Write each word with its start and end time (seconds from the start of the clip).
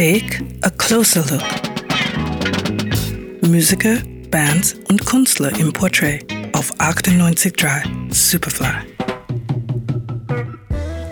Take 0.00 0.40
a 0.62 0.70
closer 0.70 1.20
look. 1.30 1.42
Musiker, 3.42 3.98
Bands 4.30 4.74
und 4.88 5.04
Künstler 5.04 5.52
im 5.60 5.74
Portrait 5.74 6.24
auf 6.54 6.72
98.3 6.78 8.10
Superfly. 8.10 8.86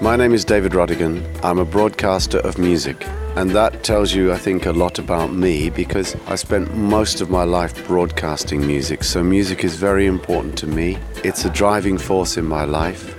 My 0.00 0.16
name 0.16 0.32
is 0.32 0.46
David 0.46 0.72
Rodigan. 0.72 1.22
I'm 1.42 1.58
a 1.58 1.66
broadcaster 1.66 2.38
of 2.38 2.56
music. 2.56 3.06
And 3.36 3.50
that 3.50 3.84
tells 3.84 4.14
you, 4.14 4.32
I 4.32 4.38
think, 4.38 4.64
a 4.64 4.72
lot 4.72 4.98
about 4.98 5.34
me 5.34 5.68
because 5.68 6.16
I 6.26 6.36
spent 6.36 6.74
most 6.74 7.20
of 7.20 7.28
my 7.28 7.44
life 7.44 7.86
broadcasting 7.86 8.66
music. 8.66 9.04
So 9.04 9.22
music 9.22 9.64
is 9.64 9.76
very 9.76 10.06
important 10.06 10.56
to 10.60 10.66
me. 10.66 10.96
It's 11.24 11.44
a 11.44 11.50
driving 11.50 11.98
force 11.98 12.38
in 12.38 12.46
my 12.46 12.64
life. 12.64 13.14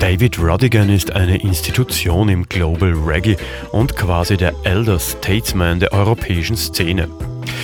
David 0.00 0.38
Rodigan 0.38 0.90
ist 0.90 1.12
eine 1.14 1.42
Institution 1.42 2.28
im 2.28 2.48
Global 2.48 2.92
Reggae 2.92 3.36
und 3.72 3.96
quasi 3.96 4.36
der 4.36 4.54
Elder 4.62 4.98
Statesman 4.98 5.80
der 5.80 5.92
europäischen 5.92 6.56
Szene. 6.56 7.08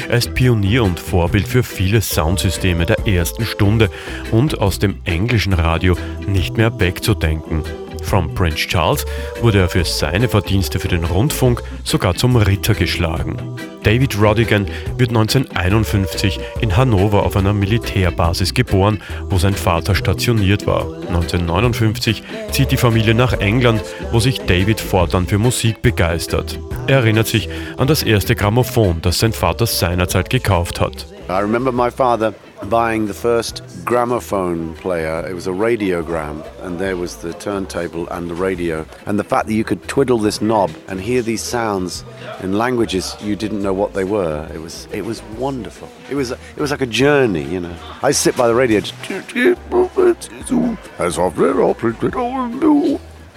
Er 0.09 0.19
ist 0.19 0.34
Pionier 0.34 0.83
und 0.83 0.98
Vorbild 0.98 1.47
für 1.47 1.62
viele 1.62 2.01
Soundsysteme 2.01 2.87
der 2.87 3.06
ersten 3.06 3.45
Stunde 3.47 3.89
und 4.33 4.59
aus 4.59 4.80
dem 4.80 5.01
englischen 5.05 5.52
Radio 5.52 5.97
nicht 6.27 6.56
mehr 6.56 6.78
wegzudenken. 6.80 7.62
From 8.02 8.34
Prince 8.34 8.69
Charles 8.69 9.06
wurde 9.41 9.61
er 9.61 9.69
für 9.69 9.84
seine 9.84 10.28
Verdienste 10.28 10.78
für 10.78 10.89
den 10.89 11.05
Rundfunk 11.05 11.62
sogar 11.84 12.14
zum 12.14 12.37
Ritter 12.37 12.75
geschlagen. 12.75 13.37
David 13.84 14.20
Rodigan 14.20 14.66
wird 14.97 15.11
1951 15.11 16.41
in 16.61 16.77
Hannover 16.77 17.23
auf 17.23 17.37
einer 17.37 17.52
Militärbasis 17.52 18.55
geboren, 18.55 19.01
wo 19.29 19.38
sein 19.38 19.55
Vater 19.55 19.95
stationiert 19.95 20.66
war. 20.66 20.87
1959 21.09 22.23
zieht 22.51 22.70
die 22.70 22.77
Familie 22.78 23.15
nach 23.15 23.34
England, 23.34 23.83
wo 24.11 24.20
sich 24.20 24.41
David 24.41 24.80
fortan 24.80 25.27
für 25.27 25.39
Musik 25.39 25.83
begeistert. 25.83 26.59
Er 26.87 26.98
erinnert 26.98 27.27
sich 27.27 27.48
an 27.77 27.87
das 27.87 28.02
erste 28.02 28.34
Grammophon, 28.34 29.02
das 29.02 29.19
sein 29.19 29.33
Vater 29.33 29.66
seinerzeit 29.66 30.30
gekauft 30.30 30.81
hat. 30.81 31.06
I 31.28 31.41
remember 31.41 31.72
my 31.72 31.91
father 31.91 32.34
buying 32.64 33.06
the 33.06 33.14
first 33.14 33.62
gramophone 33.84 34.74
player. 34.77 35.27
It 35.28 35.34
was 35.34 35.47
a 35.47 35.52
radiogram, 35.52 36.44
and 36.62 36.78
there 36.78 36.97
was 36.97 37.16
the 37.16 37.34
turntable 37.34 38.08
and 38.08 38.30
the 38.30 38.34
radio. 38.34 38.86
And 39.06 39.19
the 39.19 39.24
fact 39.24 39.47
that 39.47 39.55
you 39.55 39.64
could 39.64 39.86
twiddle 39.88 40.19
this 40.19 40.41
knob 40.41 40.70
and 40.88 41.00
hear 41.00 41.22
these 41.22 41.42
sounds 41.42 42.05
in 42.42 42.56
languages 42.58 43.16
you 43.20 43.36
didn't 43.36 43.62
know 43.62 43.72
what 43.72 43.94
they 43.94 44.05
were, 44.05 44.48
it 44.52 44.60
was 44.60 44.88
it 44.92 45.05
was 45.05 45.22
wonderful. 45.38 45.88
It 46.10 46.14
was 46.14 46.30
it 46.30 46.58
was 46.58 46.70
like 46.70 46.80
a 46.80 46.86
journey, 46.86 47.44
you 47.44 47.60
know. 47.60 47.77
I 48.02 48.12
sit 48.12 48.36
by 48.36 48.48
the 48.48 48.55
radio, 48.55 48.80
just 48.80 48.94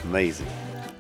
amazing. 0.03 0.47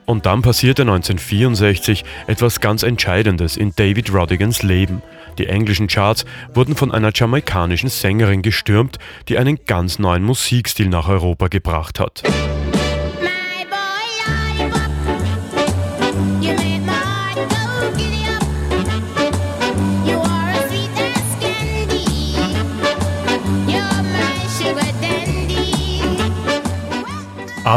Und 0.07 0.25
dann 0.25 0.41
passierte 0.41 0.83
1964 0.83 2.05
etwas 2.27 2.61
ganz 2.61 2.81
Entscheidendes 2.81 3.57
in 3.57 3.73
David 3.75 4.13
Rodigans 4.13 4.63
Leben. 4.63 5.01
Die 5.37 5.47
englischen 5.47 5.87
Charts 5.87 6.25
wurden 6.53 6.77
von 6.77 6.93
einer 6.93 7.11
jamaikanischen 7.13 7.89
Sängerin 7.89 8.41
gestürmt, 8.41 8.99
die 9.27 9.37
einen 9.37 9.59
ganz 9.65 9.99
neuen 9.99 10.23
Musikstil 10.23 10.87
nach 10.87 11.09
Europa 11.09 11.49
gebracht 11.49 11.99
hat. 11.99 12.23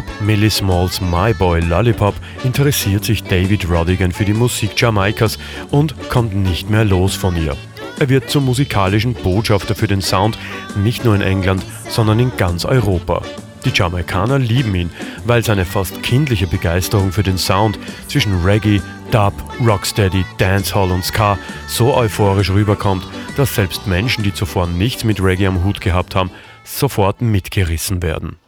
Ab 0.01 0.07
Millie 0.23 0.49
Smalls 0.49 0.99
My 1.03 1.35
Boy 1.35 1.61
Lollipop 1.61 2.15
interessiert 2.43 3.05
sich 3.05 3.23
David 3.23 3.69
Rodigan 3.69 4.13
für 4.13 4.25
die 4.25 4.33
Musik 4.33 4.71
Jamaikas 4.75 5.39
und 5.71 5.95
kommt 6.09 6.35
nicht 6.35 6.71
mehr 6.71 6.87
los 6.87 7.15
von 7.15 7.37
ihr. 7.37 7.55
Er 7.99 8.09
wird 8.09 8.31
zum 8.31 8.47
musikalischen 8.47 9.13
Botschafter 9.13 9.75
für 9.75 9.89
den 9.89 10.01
Sound, 10.01 10.39
nicht 10.75 11.05
nur 11.05 11.15
in 11.15 11.21
England, 11.21 11.63
sondern 11.91 12.19
in 12.19 12.33
ganz 12.39 12.65
Europa. 12.65 13.21
Die 13.67 13.73
Jamaikaner 13.75 14.39
lieben 14.39 14.75
ihn, 14.75 14.91
weil 15.27 15.45
seine 15.45 15.67
fast 15.67 16.03
kindliche 16.03 16.47
Begeisterung 16.47 17.13
für 17.13 17.23
den 17.23 17.37
Sound 17.37 17.79
zwischen 18.09 18.43
Reggae, 18.43 18.81
Dub, 19.11 19.35
Rocksteady, 19.63 20.25
Dancehall 20.39 20.93
und 20.93 21.05
Ska 21.05 21.37
so 21.69 21.95
euphorisch 21.95 22.49
rüberkommt, 22.49 23.07
dass 23.37 23.55
selbst 23.55 23.87
Menschen, 23.87 24.25
die 24.25 24.33
zuvor 24.33 24.67
nichts 24.67 25.05
mit 25.05 25.23
Reggae 25.23 25.49
am 25.49 25.63
Hut 25.63 25.83
gehabt 25.83 26.15
haben, 26.15 26.31
sofort 26.65 27.21
mitgerissen 27.21 28.03
werden. 28.03 28.39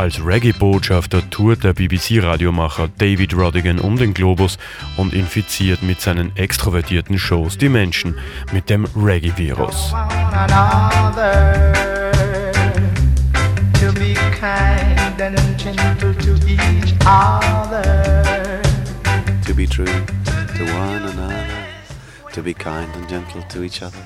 Als 0.00 0.24
Reggae-Botschafter 0.24 1.28
tourt 1.28 1.62
der 1.62 1.74
BBC-Radiomacher 1.74 2.88
David 2.96 3.36
Rodigan 3.36 3.78
um 3.78 3.98
den 3.98 4.14
Globus 4.14 4.56
und 4.96 5.12
infiziert 5.12 5.82
mit 5.82 6.00
seinen 6.00 6.34
extrovertierten 6.38 7.18
Shows 7.18 7.58
die 7.58 7.68
Menschen 7.68 8.16
mit 8.50 8.70
dem 8.70 8.86
Reggae-Virus. 8.96 9.90
To 19.46 19.54
be 19.54 19.66
true 19.66 19.84
to 19.84 20.64
one 20.78 21.04
another, 21.12 21.44
to 22.32 22.42
be 22.42 22.54
kind 22.54 22.88
and 22.96 23.06
gentle 23.06 23.42
to 23.50 23.62
each 23.64 23.82
other. 23.82 23.98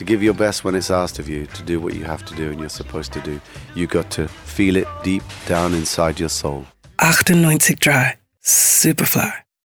To 0.00 0.04
give 0.04 0.22
your 0.22 0.32
best 0.32 0.64
when 0.64 0.74
it's 0.74 0.90
asked 0.90 1.18
of 1.18 1.28
you, 1.28 1.44
to 1.44 1.62
do 1.62 1.78
what 1.78 1.92
you 1.94 2.04
have 2.04 2.24
to 2.24 2.34
do 2.34 2.50
and 2.50 2.58
you're 2.58 2.70
supposed 2.70 3.12
to 3.12 3.20
do. 3.20 3.38
You 3.74 3.86
got 3.86 4.10
to 4.12 4.28
feel 4.28 4.76
it 4.76 4.88
deep 5.04 5.22
down 5.46 5.74
inside 5.74 6.18
your 6.18 6.30
soul. 6.30 6.64
98.3 6.98 8.16
Superfly. 8.42 9.49